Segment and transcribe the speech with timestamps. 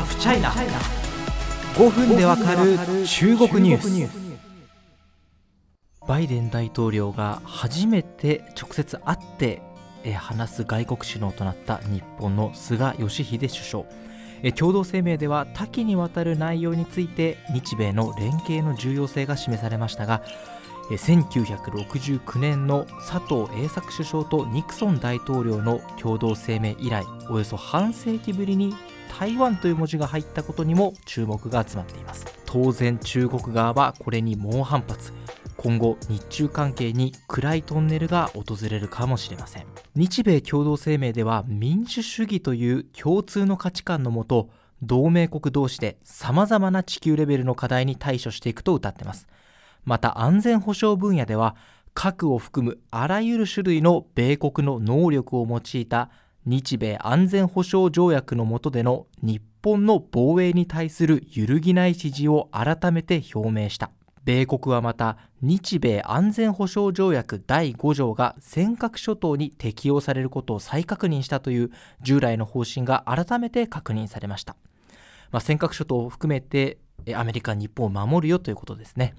[0.00, 0.50] ハフチャイナ
[1.74, 4.40] 5分でわかる中国ニュース。
[6.08, 9.60] バイデン大統領が初めて直接会って
[10.16, 13.84] 話す外国首脳となった日本の菅義偉首相。
[14.56, 20.22] 共同声明では多岐にわたる内容について日米の連携の重要性が示されましたが
[20.88, 28.74] 1969年の佐藤栄作首相とニクソン大統領の共同声明以来およそ半世紀ぶりに
[29.18, 32.26] 台湾という文字が入ったことにも注目が集まっています。
[32.46, 35.12] 当然中国側はこれに猛反発。
[35.56, 39.66] 今後日中関係に暗いトンネルが訪れるかもしれません。
[39.94, 44.48] 日米共同声明では民主主義という共通の価値観のもと
[44.82, 49.28] 同盟国同士で様々な地球レベルの課題に対処していくと謳ってます。
[49.84, 51.56] また安全保障分野では
[51.92, 56.10] 核を含むあらゆる種類の米国の能力を用いた
[56.46, 63.90] 日米安全保障条約の下での日本の防衛に対する揺るぎない支持を改めて表明した。
[64.24, 71.70] 米国はまた日米安全保障条約第5条が尖閣諸島に適用されることを再確認したという
[72.02, 74.56] 従来の方針が改めて確認されました、
[75.32, 76.78] まあ、尖閣諸島を含めて
[77.14, 79.14] アメリカ日本を守るよということですね。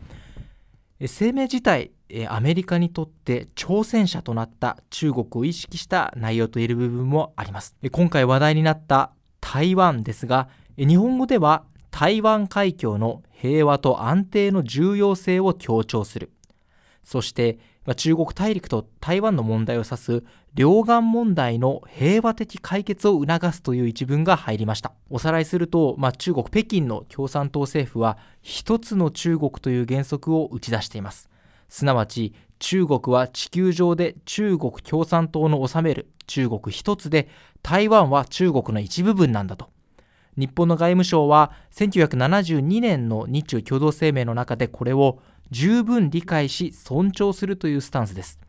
[1.08, 1.92] 声明自体
[2.28, 7.76] アメリカにとって挑戦者となった中国を意識した内容といえる部分もあります。
[7.92, 16.32] 今回話題になった台湾ですが日本語では台湾海峡の平和と安定の重要性を強調する。
[17.04, 17.60] そして
[17.96, 24.94] 中国大陸と台湾の問題を指す両岸問題の平和的解決を促すという一文が入りました。
[25.10, 31.30] おさらいすると、まあ、中国北京の共産党政府は一つの中国という原則を打ち出しています。
[31.70, 37.30] すなわち中国は地球上で中国共産党の治める中国一つで
[37.64, 39.70] 台湾は中国の一部分なんだと。
[40.38, 45.20] 日本の外務省は1972年の日中共同声明の中でこれを
[45.52, 48.40] 十分理解し尊重するというスタンスです。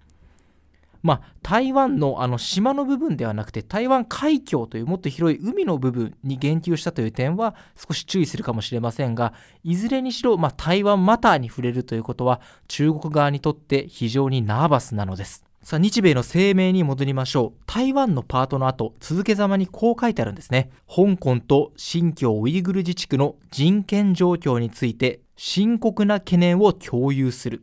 [1.03, 15.45] まあ、台湾のあの島の部分ではなくて台湾海峡というもっと広い海の部分に言及したという点は少し注意するかもしれませんがいずれにしろ、まあ、台湾マターに触れるということは中国側にとって非常にナーバスなのです。
[15.63, 17.63] さあ、日米の声明に戻りましょう。
[17.67, 20.71] 台湾のパートの後、続けざまにこう書いてあるんですね。
[20.89, 27.63] 香港と新疆ウイグル自治区の人権状況について深刻な懸念を共有する。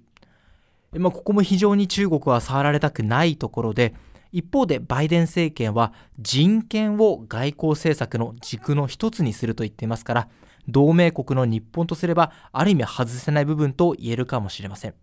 [0.94, 3.94] まあ、ここも非常に中国は触られたくないところで、
[4.31, 10.28] 一方でバイデン政権は人権を外交政策の軸の一つにすると言っていますから、
[10.68, 14.94] 同盟国の日本とすれば、ある意味外せない部分と言えるかもしれません。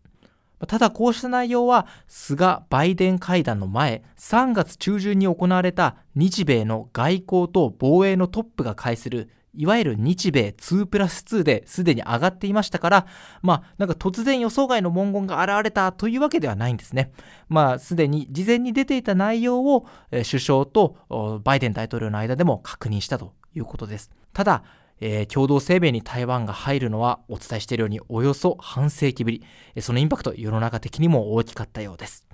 [0.67, 13.07] ただこうした内容は菅・バイデン会談の前3月中旬に行われた日米の外交と防衛のトップが会するいわゆる日米2プラス2ですでに上がっていましたから、
[13.43, 17.13] まあ、なんか突然予想外の文言が現れたというわけではないんですね。
[17.49, 24.11] まあ、すでに事前に出ていた内容を首相とバイデン大統領の間でも確認したということです。
[24.33, 24.63] ただ、
[25.01, 29.43] えー、共同声明に台湾が入るのはお伝えしているようにおよそ半世紀ぶり
[29.81, 32.27] そのインパクト世の中的にも大きかったようです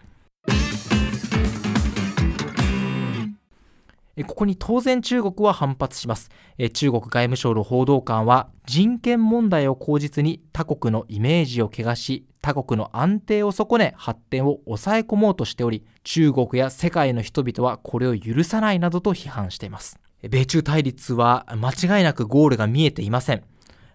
[4.27, 6.31] ここに当然中国は反発します
[6.75, 23.43] 中国外務省の報道官は人権問題を口実に他国のイメージを汚し他国の安定を損ね発展を抑え込もうとしており中国や世界の人々はこれを許さないなどと批判しています米中対立は間違いなくゴールが見えていません。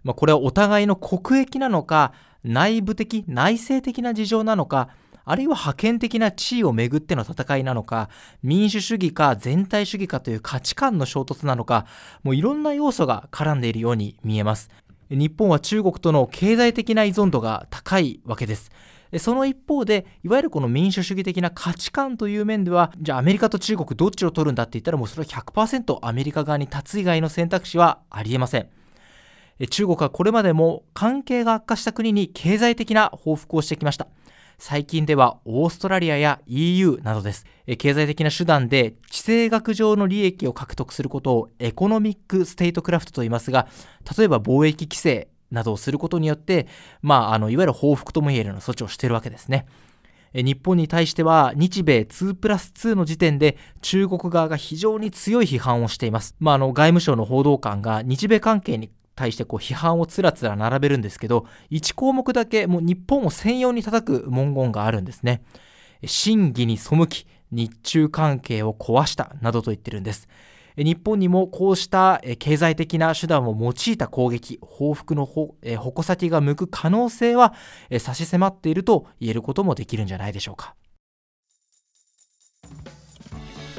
[0.03, 2.13] まあ、これはお互いの国益なのか、
[2.43, 4.89] 内部的、内政的な事情なのか、
[5.29, 8.09] あるいは覇権的な地位をめぐっての戦いなのか、
[8.41, 11.85] 民主主義か全体主義かという価値観の衝突なのか、
[12.23, 14.69] もういろんな要素が絡んでいるように見えます。
[15.09, 18.71] 日本は中国との経済的な依存度が高いわけです。
[19.17, 28.67] その一方で、いわゆるこの民主主義的な価値観という面では、じゃあアメリカと中国どっちを取るんだって言ったらもうそれは100%アメリカ側に立つ以外の選択肢はありえません。
[29.69, 34.07] 中国はこれまでも関係が悪化した国に経済的な報復をしてきました。
[34.59, 37.45] 最近ではオーストラリアや EU などです。
[37.77, 43.67] 経済的な手段で地政学上の利益を獲得することを economic statecraft と言いますが、
[44.17, 46.67] 例えば貿易規制などをすることによって、
[47.03, 49.67] まあ、あのいわゆる報復ともいえるような措置をしているわけですね。
[50.33, 56.35] 日本に対しては日米2プラス2の時点で中国側が非常に強い批判をしています。
[56.39, 65.41] まあ、あの外務省の報道官が日米関係に対してこう批判をつらつら並べるんですけど、1項目だけもう日本を専用に叩く文言があるんですね。
[66.05, 70.29] 真偽に背き、日中関係を壊したなどと言ってるんです。
[70.77, 77.55] 日本にもこうした経済的な手段を用いた攻撃報復の矛先が向く可能性は
[77.97, 80.75] 差し迫っていると言えることもできるんじゃないでしょうか。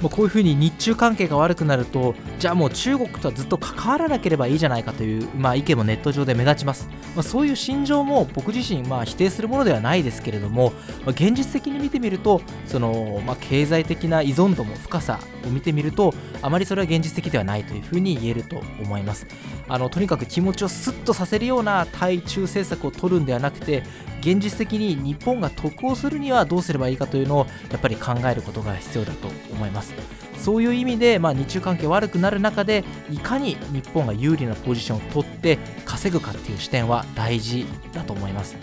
[0.00, 10.72] もうこういうふうに日中関係が悪くなるとじゃあもう中国とはずっと関わらなければいいじゃないかという、まあ、意見もネット上で目立ちます、まあ、そういう心情も僕自身、まあ、否定するものではないですけれども、
[11.04, 19.26] まあ、現実的に見てみるとその、まあ、経済的な依存度も深さを見てみるとあまりそれは現実的ではないというふうに言えると思います。
[19.68, 23.82] あのとにかく気持ちをスッとさせるような対中政策を取るんではなくて
[24.20, 29.94] 現実的に日本が得をするにはどうすればいいかというのをやっぱり考えることが必要だと思います。
[30.38, 38.56] そういう意味で、まあ、日中関係悪くなる中でいかに日本が有利なポジションを取って稼ぐかっていう視点は大事だと思います。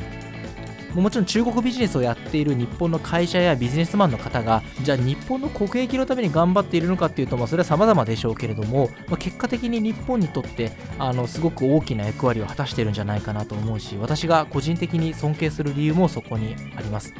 [1.01, 17.13] もちろん中国ビジネスをやっている日本の会社やビジネスマンの方がじゃあ日本の国益のために頑張っているのかっていうと、まあ、それは様々でしょうけれども、まあ、結果的に日本にとってあのすごく大きな役割を果たしているんじゃないかなと思うし私が個人的に尊敬する理由もそこにあります。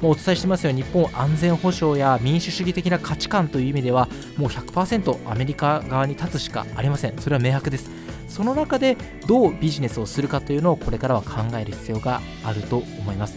[0.00, 7.16] もうお伝えしてますように日本安全保障や民主主義的な価値観という意味ではもう100%アメリカ側に立つしかありません。
[7.18, 8.03] それは明白です。
[8.34, 8.96] その中で
[9.28, 13.36] どうビジネスをするかというのをこれからは考える必要があると思います。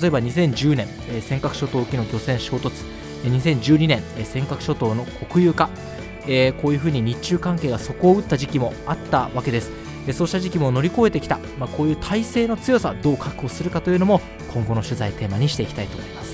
[0.00, 2.72] 例えば2010年、え尖閣諸島沖の漁船衝突。
[3.22, 5.70] 2012年、え尖閣諸島の国有化、
[6.26, 9.70] えー、こういうふうに日中関係が底を打った時期もあったわけです。
[10.12, 14.20] そうした時期も乗り越えてきた、まあ、こういう体制の強さどう確保するかというのも
[14.52, 16.31] 今後の取材テーマにしていきたいと思います。